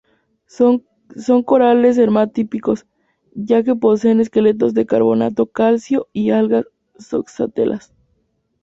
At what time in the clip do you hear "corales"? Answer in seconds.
1.45-1.99